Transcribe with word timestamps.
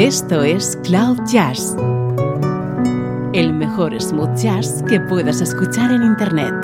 Esto 0.00 0.42
es 0.42 0.78
Cloud 0.82 1.18
Jazz, 1.30 1.76
el 3.34 3.52
mejor 3.52 4.00
smooth 4.00 4.34
jazz 4.34 4.82
que 4.88 4.98
puedas 4.98 5.42
escuchar 5.42 5.92
en 5.92 6.02
Internet. 6.02 6.54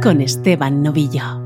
Con 0.00 0.20
Esteban 0.20 0.80
Novillo. 0.80 1.42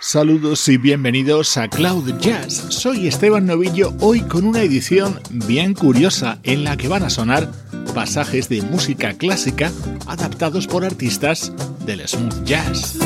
Saludos 0.00 0.66
y 0.70 0.78
bienvenidos 0.78 1.58
a 1.58 1.68
Cloud 1.68 2.18
Jazz. 2.18 2.64
Soy 2.70 3.08
Esteban 3.08 3.44
Novillo 3.44 3.92
hoy 4.00 4.22
con 4.22 4.46
una 4.46 4.62
edición 4.62 5.20
bien 5.28 5.74
curiosa 5.74 6.38
en 6.44 6.64
la 6.64 6.78
que 6.78 6.88
van 6.88 7.02
a 7.02 7.10
sonar 7.10 7.52
pasajes 7.94 8.48
de 8.48 8.62
música 8.62 9.12
clásica 9.12 9.70
adaptados 10.06 10.66
por 10.66 10.86
artistas 10.86 11.52
del 11.84 12.08
smooth 12.08 12.42
jazz. 12.44 12.96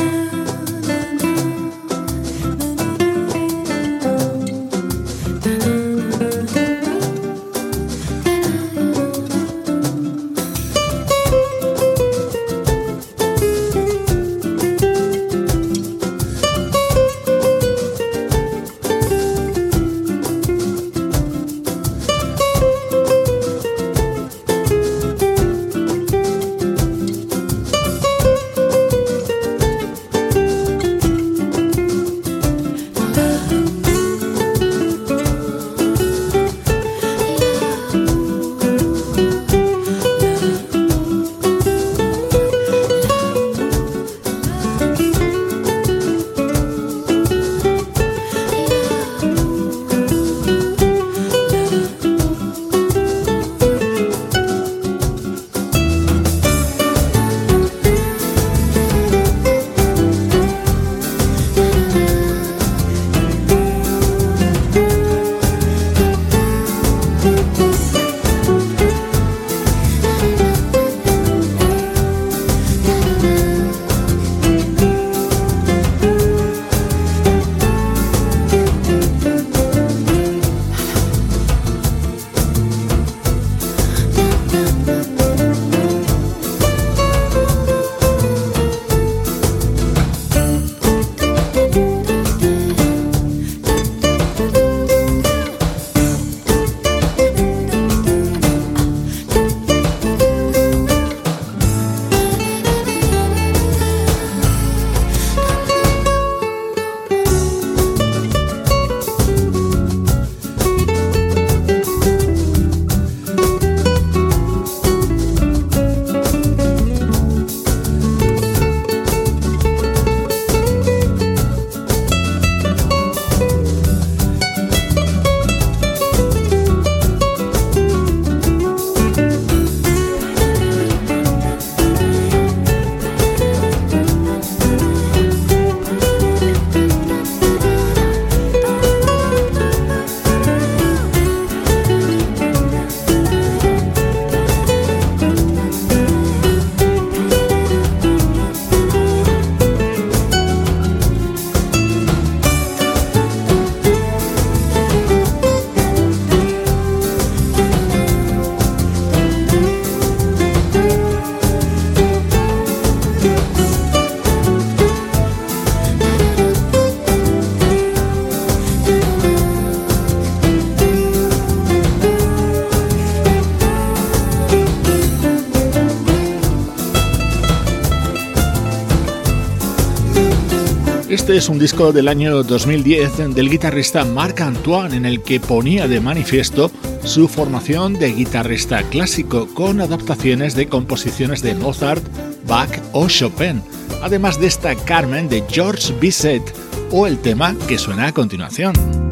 Es 181.37 181.49
un 181.49 181.59
disco 181.59 181.91
del 181.91 182.07
año 182.07 182.43
2010 182.43 183.35
del 183.35 183.49
guitarrista 183.49 184.05
Marc 184.05 184.39
Antoine 184.39 184.95
en 184.95 185.05
el 185.05 185.21
que 185.21 185.41
ponía 185.41 185.85
de 185.87 185.99
manifiesto 185.99 186.71
su 187.03 187.27
formación 187.27 187.93
de 187.93 188.13
guitarrista 188.13 188.83
clásico 188.83 189.47
con 189.53 189.81
adaptaciones 189.81 190.55
de 190.55 190.67
composiciones 190.67 191.41
de 191.41 191.53
Mozart, 191.55 192.03
Bach 192.47 192.79
o 192.93 193.07
Chopin, 193.09 193.61
además 194.01 194.39
de 194.39 194.47
esta 194.47 194.75
Carmen 194.75 195.27
de 195.27 195.43
George 195.49 195.93
Bizet 195.99 196.43
o 196.91 197.05
el 197.05 197.17
tema 197.17 197.53
que 197.67 197.77
suena 197.77 198.07
a 198.07 198.13
continuación. 198.13 199.04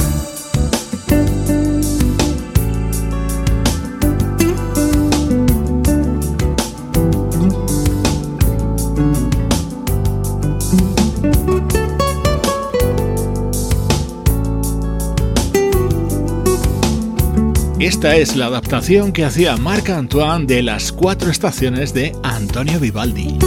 Esta 18.03 18.18
es 18.18 18.36
la 18.36 18.47
adaptación 18.47 19.14
que 19.14 19.24
hacía 19.24 19.56
Marc 19.56 19.90
Antoine 19.90 20.46
de 20.46 20.62
las 20.62 20.91
cuatro 20.91 21.31
estaciones 21.31 21.94
de 21.94 22.14
Antonio 22.22 22.78
Vivaldi. 22.78 23.38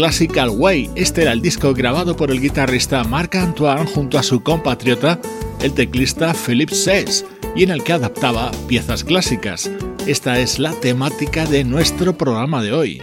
Classical 0.00 0.48
Way. 0.48 0.88
Este 0.94 1.20
era 1.20 1.32
el 1.32 1.42
disco 1.42 1.74
grabado 1.74 2.16
por 2.16 2.30
el 2.30 2.40
guitarrista 2.40 3.04
Marc 3.04 3.34
Antoine 3.34 3.84
junto 3.84 4.18
a 4.18 4.22
su 4.22 4.42
compatriota, 4.42 5.20
el 5.60 5.74
teclista 5.74 6.32
Philip 6.32 6.70
Sess, 6.70 7.26
y 7.54 7.64
en 7.64 7.70
el 7.70 7.84
que 7.84 7.92
adaptaba 7.92 8.50
piezas 8.66 9.04
clásicas. 9.04 9.70
Esta 10.06 10.40
es 10.40 10.58
la 10.58 10.72
temática 10.72 11.44
de 11.44 11.64
nuestro 11.64 12.16
programa 12.16 12.62
de 12.62 12.72
hoy. 12.72 13.02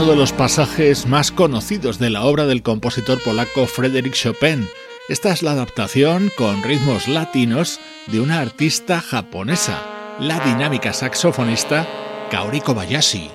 Uno 0.00 0.12
de 0.12 0.16
los 0.16 0.32
pasajes 0.32 1.06
más 1.06 1.32
conocidos 1.32 1.98
de 1.98 2.08
la 2.08 2.22
obra 2.22 2.46
del 2.46 2.62
compositor 2.62 3.20
polaco 3.20 3.66
Frédéric 3.66 4.12
Chopin. 4.14 4.68
Esta 5.08 5.32
es 5.32 5.42
la 5.42 5.50
adaptación 5.50 6.30
con 6.36 6.62
ritmos 6.62 7.08
latinos 7.08 7.80
de 8.06 8.20
una 8.20 8.38
artista 8.38 9.00
japonesa, 9.00 9.82
la 10.20 10.38
dinámica 10.38 10.92
saxofonista 10.92 11.84
Kaori 12.30 12.60
Kobayashi. 12.60 13.30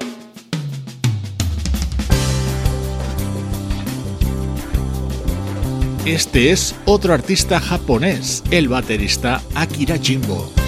Este 6.06 6.52
es 6.52 6.76
otro 6.86 7.14
artista 7.14 7.60
japonés, 7.60 8.42
el 8.52 8.70
baterista 8.70 9.42
Akira 9.54 9.98
Jimbo. 9.98 10.63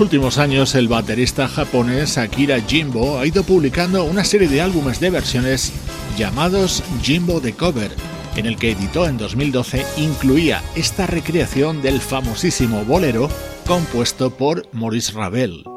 Los 0.00 0.06
últimos 0.06 0.38
años, 0.38 0.74
el 0.76 0.88
baterista 0.88 1.46
japonés 1.46 2.16
Akira 2.16 2.58
Jimbo 2.62 3.18
ha 3.18 3.26
ido 3.26 3.42
publicando 3.42 4.04
una 4.04 4.24
serie 4.24 4.48
de 4.48 4.62
álbumes 4.62 4.98
de 4.98 5.10
versiones 5.10 5.74
llamados 6.16 6.82
Jimbo 7.02 7.38
The 7.38 7.52
Cover, 7.52 7.90
en 8.34 8.46
el 8.46 8.56
que 8.56 8.70
editó 8.70 9.06
en 9.06 9.18
2012 9.18 9.84
incluía 9.98 10.62
esta 10.74 11.06
recreación 11.06 11.82
del 11.82 12.00
famosísimo 12.00 12.82
bolero 12.86 13.28
compuesto 13.66 14.30
por 14.30 14.66
Maurice 14.72 15.12
Ravel. 15.12 15.69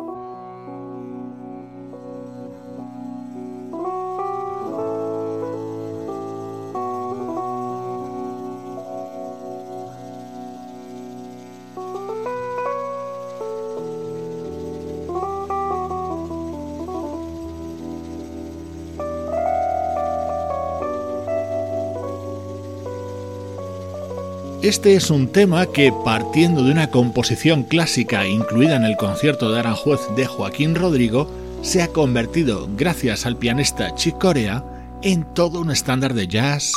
Este 24.63 24.95
es 24.95 25.09
un 25.09 25.27
tema 25.27 25.65
que, 25.65 25.91
partiendo 26.05 26.63
de 26.63 26.71
una 26.71 26.89
composición 26.89 27.63
clásica 27.63 28.25
incluida 28.25 28.77
en 28.77 28.85
el 28.85 28.95
concierto 28.95 29.51
de 29.51 29.59
Aranjuez 29.59 29.99
de 30.15 30.25
Joaquín 30.25 30.73
Rodrigo, 30.73 31.29
se 31.61 31.81
ha 31.81 31.89
convertido, 31.89 32.69
gracias 32.77 33.25
al 33.25 33.35
pianista 33.35 33.93
Chick 33.95 34.17
Corea, 34.17 34.63
en 35.01 35.25
todo 35.33 35.59
un 35.59 35.69
estándar 35.69 36.13
de 36.13 36.29
jazz, 36.29 36.71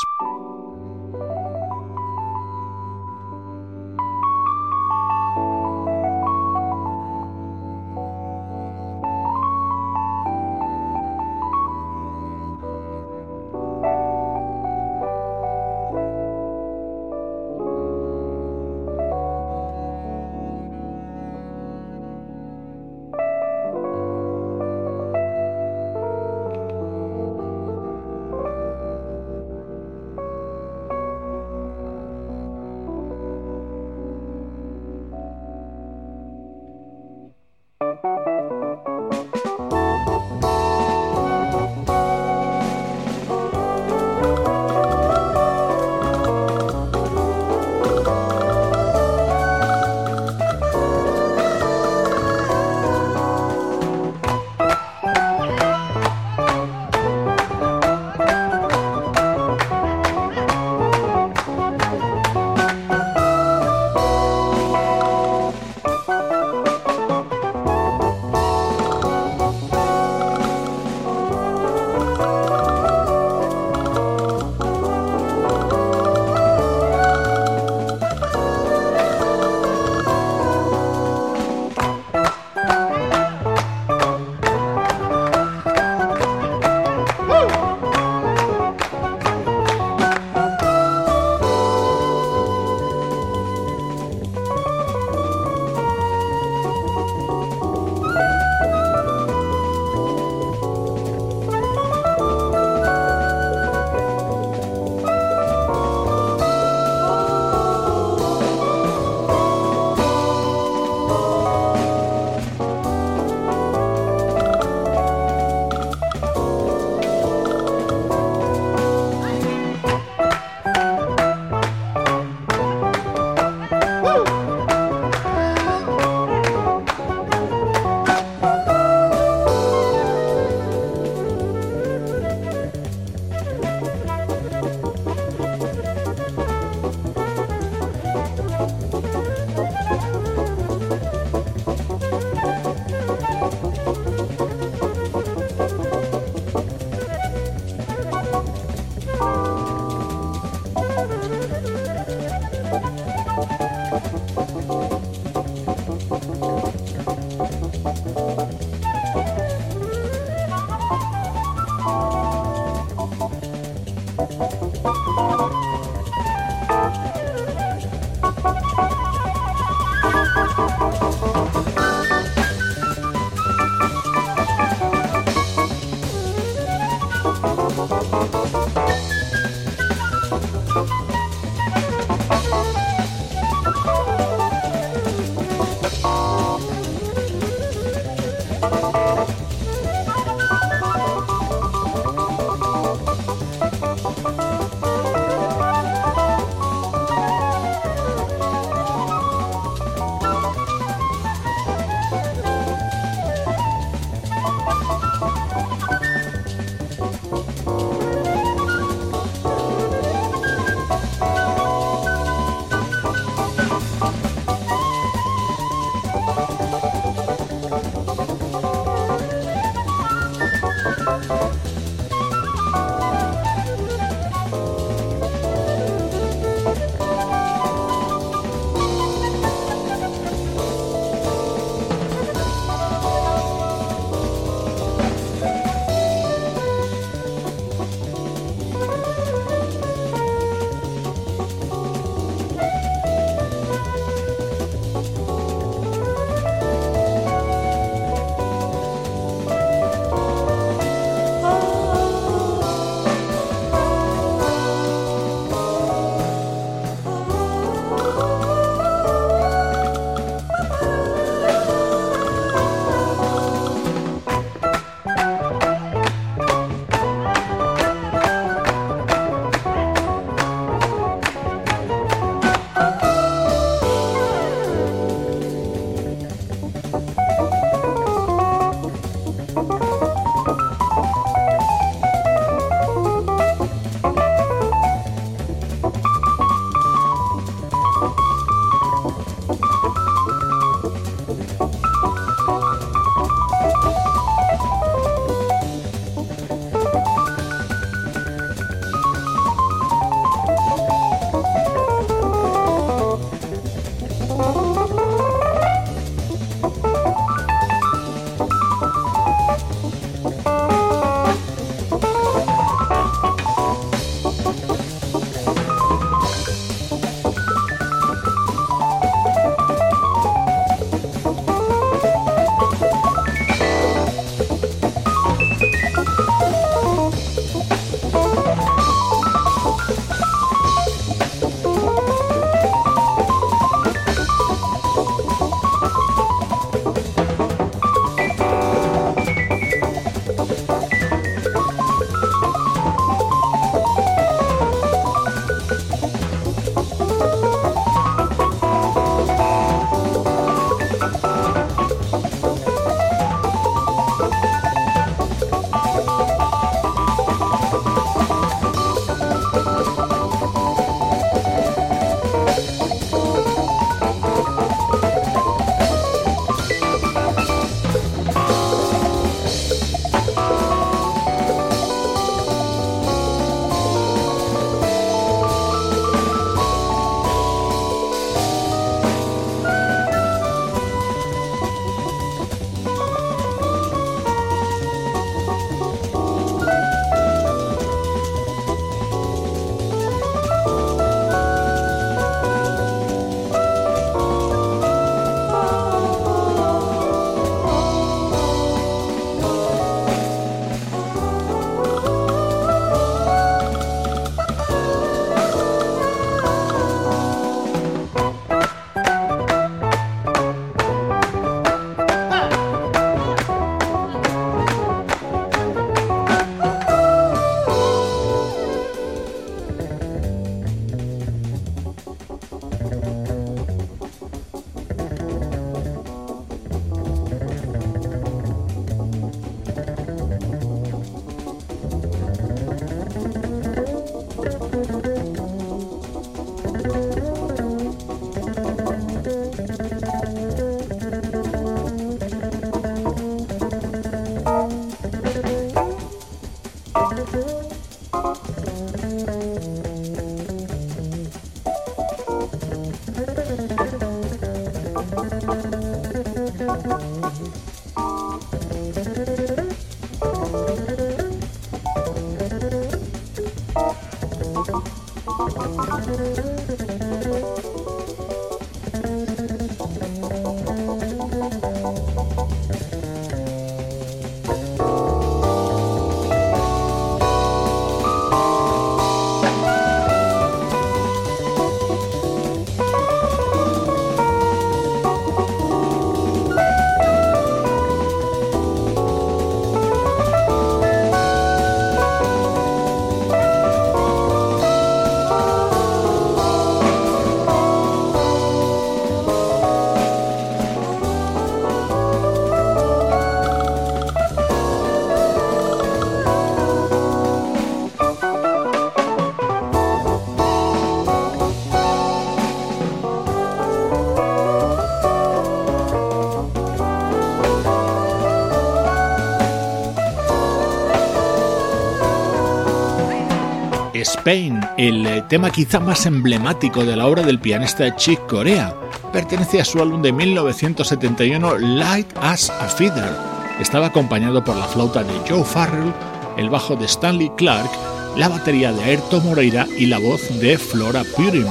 Spain, 524.09 524.61
el 524.79 525.07
eh, 525.07 525.25
tema 525.29 525.51
quizá 525.51 525.81
más 525.81 526.07
emblemático 526.07 526.85
de 526.85 526.97
la 526.97 527.07
obra 527.07 527.23
del 527.23 527.41
pianista 527.41 527.95
Chick 527.97 528.25
Corea. 528.27 528.75
Pertenece 529.13 529.61
a 529.61 529.65
su 529.65 529.81
álbum 529.81 530.03
de 530.03 530.13
1971 530.13 531.59
Light 531.59 532.07
as 532.21 532.51
a 532.51 532.69
Feather. 532.69 533.17
Estaba 533.61 533.87
acompañado 533.87 534.45
por 534.45 534.57
la 534.57 534.67
flauta 534.67 535.03
de 535.03 535.13
Joe 535.29 535.45
Farrell, 535.45 535.93
el 536.37 536.51
bajo 536.51 536.77
de 536.77 536.87
Stanley 536.87 537.31
Clark, 537.37 537.71
la 538.17 538.29
batería 538.29 538.73
de 538.73 538.85
Ayrton 538.85 539.25
Moreira 539.25 539.67
y 539.77 539.87
la 539.87 539.99
voz 539.99 540.23
de 540.41 540.57
Flora 540.57 541.03
Purim. 541.17 541.47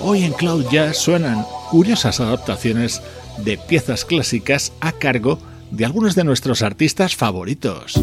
Hoy 0.00 0.24
en 0.24 0.32
Cloud 0.32 0.66
Jazz 0.70 0.98
suenan 0.98 1.44
curiosas 1.70 2.20
adaptaciones 2.20 3.00
de 3.38 3.58
piezas 3.58 4.04
clásicas 4.04 4.72
a 4.80 4.92
cargo 4.92 5.38
de 5.70 5.84
algunos 5.84 6.14
de 6.14 6.24
nuestros 6.24 6.62
artistas 6.62 7.16
favoritos. 7.16 7.94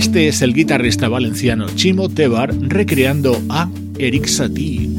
Este 0.00 0.28
es 0.28 0.40
el 0.40 0.54
guitarrista 0.54 1.10
valenciano 1.10 1.66
Chimo 1.74 2.08
Tebar 2.08 2.54
recreando 2.54 3.38
a 3.50 3.68
Eric 3.98 4.24
Satie. 4.24 4.89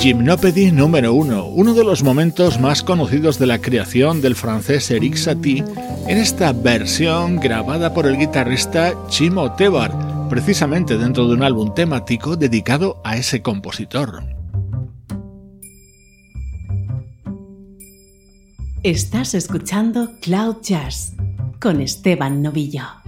Gymnopédie 0.00 0.72
número 0.72 1.12
uno, 1.12 1.44
uno 1.44 1.74
de 1.74 1.84
los 1.84 2.02
momentos 2.02 2.58
más 2.58 2.82
conocidos 2.82 3.38
de 3.38 3.46
la 3.46 3.60
creación 3.60 4.22
del 4.22 4.34
francés 4.34 4.90
Eric 4.90 5.14
Satie 5.16 5.62
en 6.08 6.16
esta 6.16 6.54
versión 6.54 7.36
grabada 7.36 7.92
por 7.92 8.06
el 8.06 8.16
guitarrista 8.16 8.94
Chimo 9.08 9.52
Tebar, 9.56 9.92
precisamente 10.30 10.96
dentro 10.96 11.28
de 11.28 11.34
un 11.34 11.42
álbum 11.42 11.74
temático 11.74 12.36
dedicado 12.36 13.02
a 13.04 13.18
ese 13.18 13.42
compositor. 13.42 14.24
Estás 18.82 19.34
escuchando 19.34 20.12
Cloud 20.22 20.62
Jazz 20.62 21.12
con 21.60 21.82
Esteban 21.82 22.40
Novillo. 22.40 22.99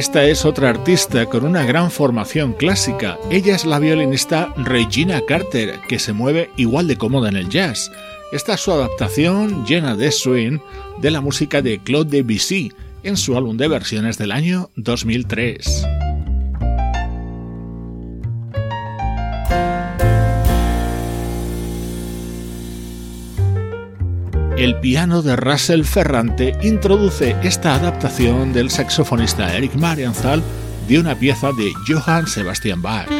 Esta 0.00 0.24
es 0.24 0.46
otra 0.46 0.70
artista 0.70 1.26
con 1.26 1.44
una 1.44 1.66
gran 1.66 1.90
formación 1.90 2.54
clásica. 2.54 3.18
Ella 3.30 3.54
es 3.54 3.66
la 3.66 3.78
violinista 3.78 4.50
Regina 4.56 5.20
Carter, 5.28 5.78
que 5.88 5.98
se 5.98 6.14
mueve 6.14 6.50
igual 6.56 6.88
de 6.88 6.96
cómoda 6.96 7.28
en 7.28 7.36
el 7.36 7.50
jazz. 7.50 7.92
Esta 8.32 8.54
es 8.54 8.60
su 8.60 8.72
adaptación 8.72 9.66
llena 9.66 9.96
de 9.96 10.10
swing 10.10 10.58
de 11.02 11.10
la 11.10 11.20
música 11.20 11.60
de 11.60 11.80
Claude 11.80 12.22
Debussy 12.22 12.72
en 13.02 13.18
su 13.18 13.36
álbum 13.36 13.58
de 13.58 13.68
versiones 13.68 14.16
del 14.16 14.32
año 14.32 14.70
2003. 14.76 15.99
El 24.60 24.76
piano 24.76 25.22
de 25.22 25.36
Russell 25.36 25.84
Ferrante 25.84 26.54
introduce 26.60 27.34
esta 27.42 27.76
adaptación 27.76 28.52
del 28.52 28.68
saxofonista 28.68 29.56
Eric 29.56 29.74
Marienthal 29.74 30.42
de 30.86 30.98
una 30.98 31.14
pieza 31.14 31.48
de 31.52 31.72
Johann 31.88 32.26
Sebastian 32.26 32.82
Bach. 32.82 33.19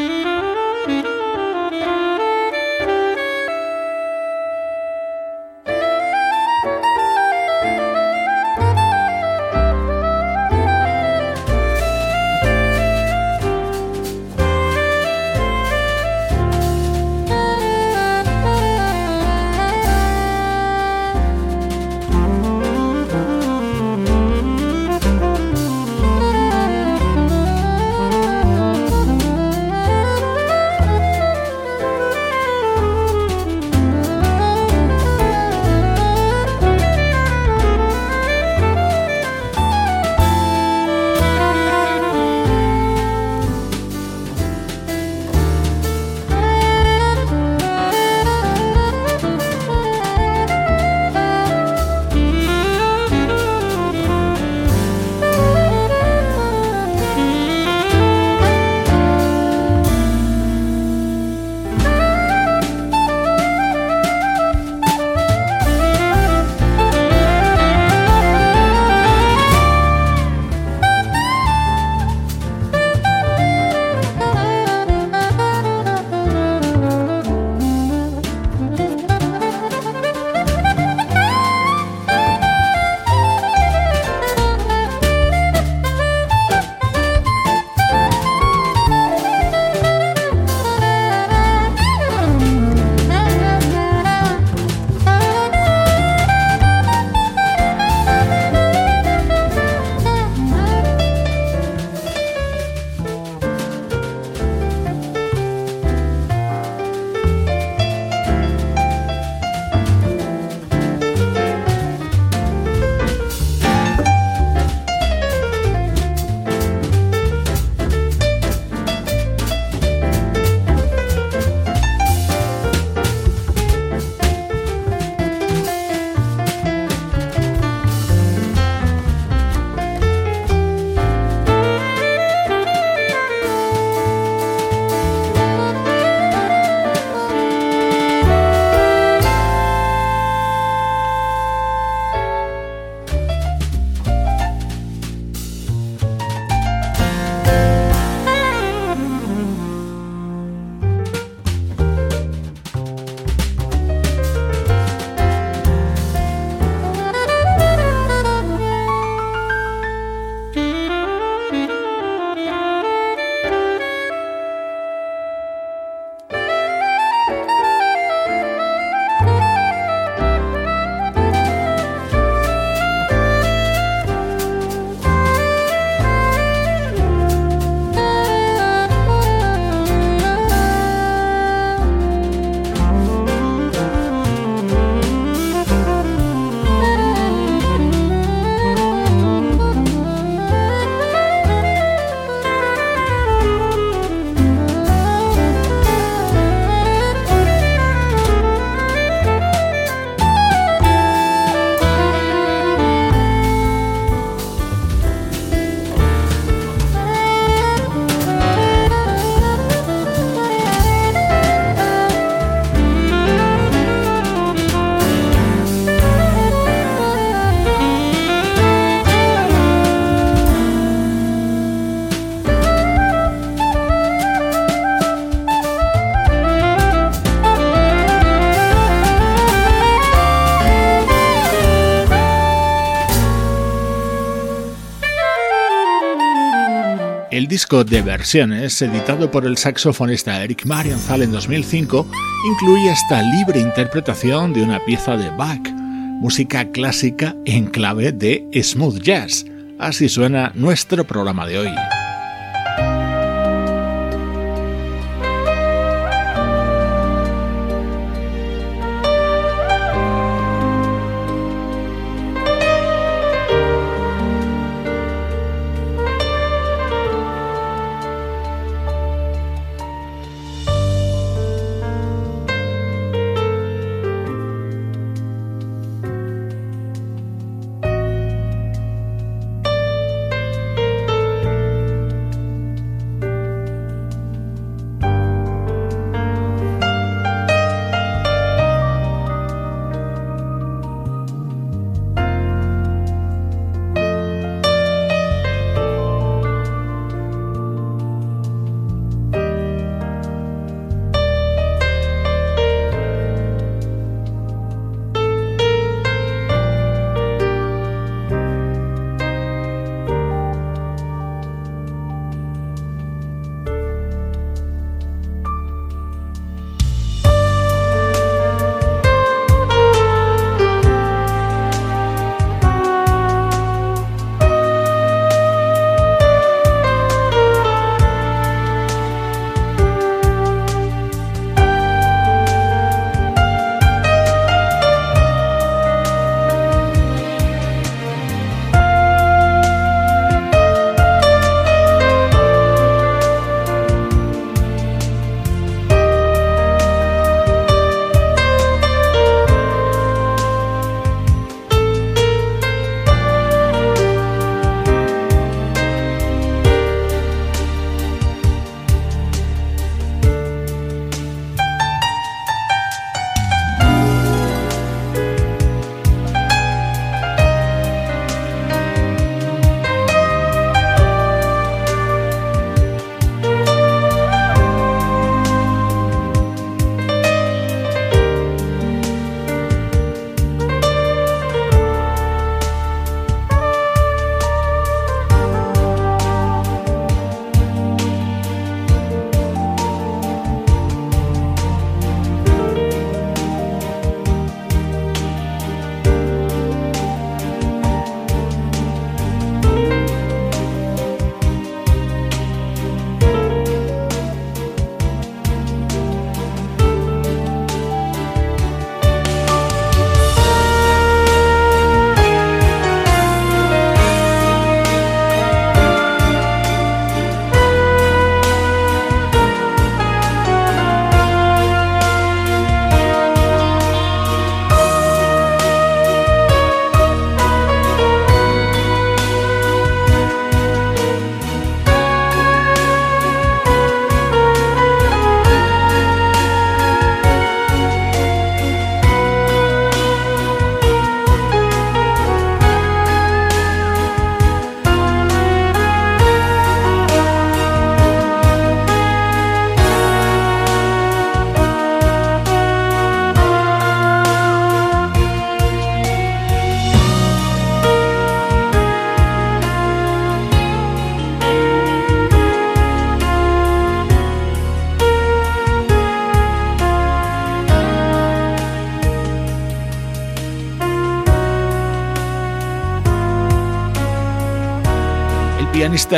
Disco 237.51 237.83
de 237.83 238.01
versiones, 238.01 238.81
editado 238.81 239.29
por 239.29 239.45
el 239.45 239.57
saxofonista 239.57 240.41
Eric 240.41 240.65
Marienthal 240.65 241.21
en 241.21 241.33
2005, 241.33 242.07
incluye 242.47 242.89
esta 242.89 243.21
libre 243.21 243.59
interpretación 243.59 244.53
de 244.53 244.63
una 244.63 244.79
pieza 244.85 245.17
de 245.17 245.29
Bach, 245.31 245.69
música 245.69 246.71
clásica 246.71 247.35
en 247.43 247.65
clave 247.65 248.13
de 248.13 248.47
smooth 248.63 249.01
jazz. 249.01 249.45
Así 249.79 250.07
suena 250.07 250.53
nuestro 250.55 251.03
programa 251.03 251.45
de 251.45 251.59
hoy. 251.59 252.00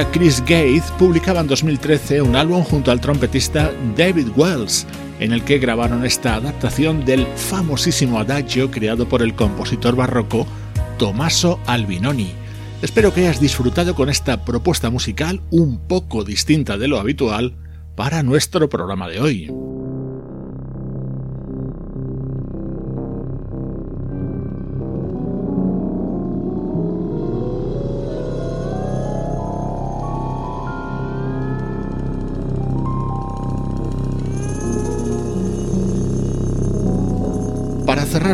Chris 0.01 0.39
Gates 0.41 0.91
publicaba 0.97 1.41
en 1.41 1.47
2013 1.47 2.23
un 2.23 2.35
álbum 2.35 2.63
junto 2.63 2.89
al 2.89 2.99
trompetista 2.99 3.71
David 3.95 4.29
Wells, 4.35 4.87
en 5.19 5.33
el 5.33 5.43
que 5.43 5.59
grabaron 5.59 6.03
esta 6.03 6.33
adaptación 6.33 7.05
del 7.05 7.27
famosísimo 7.35 8.17
adagio 8.17 8.71
creado 8.71 9.07
por 9.07 9.21
el 9.21 9.35
compositor 9.35 9.95
barroco 9.95 10.47
Tommaso 10.97 11.59
Albinoni. 11.67 12.31
Espero 12.81 13.13
que 13.13 13.21
hayas 13.21 13.39
disfrutado 13.39 13.93
con 13.93 14.09
esta 14.09 14.43
propuesta 14.43 14.89
musical 14.89 15.41
un 15.51 15.77
poco 15.77 16.23
distinta 16.23 16.79
de 16.79 16.87
lo 16.87 16.99
habitual 16.99 17.53
para 17.95 18.23
nuestro 18.23 18.69
programa 18.69 19.07
de 19.07 19.19
hoy. 19.19 19.72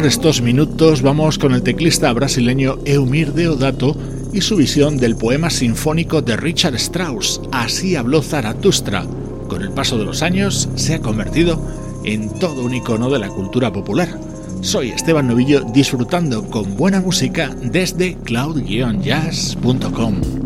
Estos 0.05 0.41
minutos 0.41 1.01
vamos 1.01 1.37
con 1.37 1.53
el 1.53 1.61
teclista 1.61 2.11
brasileño 2.13 2.77
Eumir 2.85 3.33
Deodato 3.33 3.95
y 4.31 4.41
su 4.41 4.55
visión 4.55 4.97
del 4.97 5.15
poema 5.15 5.49
sinfónico 5.49 6.21
de 6.21 6.37
Richard 6.37 6.75
Strauss, 6.75 7.41
Así 7.51 7.95
habló 7.95 8.21
Zaratustra. 8.21 9.05
Con 9.47 9.61
el 9.61 9.71
paso 9.71 9.97
de 9.97 10.05
los 10.05 10.21
años 10.21 10.69
se 10.75 10.95
ha 10.95 11.01
convertido 11.01 11.61
en 12.05 12.29
todo 12.39 12.63
un 12.63 12.75
icono 12.75 13.09
de 13.09 13.19
la 13.19 13.29
cultura 13.29 13.73
popular. 13.73 14.19
Soy 14.61 14.89
Esteban 14.89 15.27
Novillo 15.27 15.61
disfrutando 15.61 16.49
con 16.49 16.77
buena 16.77 17.01
música 17.01 17.55
desde 17.61 18.15
cloud-jazz.com. 18.15 20.38